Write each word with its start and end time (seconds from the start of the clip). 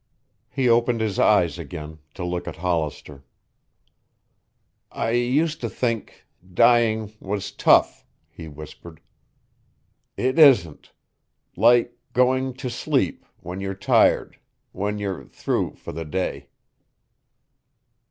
He 0.49 0.67
opened 0.67 0.99
his 0.99 1.19
eyes 1.19 1.59
again, 1.59 1.99
to 2.15 2.25
look 2.25 2.47
at 2.47 2.55
Hollister. 2.55 3.23
"I 4.91 5.11
used 5.11 5.61
to 5.61 5.69
think 5.69 6.25
dying 6.55 7.13
was 7.19 7.51
tough," 7.51 8.03
he 8.27 8.47
whispered. 8.47 8.99
"It 10.17 10.39
isn't. 10.39 10.91
Like 11.55 11.99
going 12.13 12.55
to 12.55 12.67
sleep 12.71 13.27
when 13.41 13.61
you're 13.61 13.75
tired 13.75 14.39
when 14.71 14.97
you're 14.97 15.25
through 15.25 15.75
for 15.75 15.91
the 15.91 16.05
day." 16.05 16.47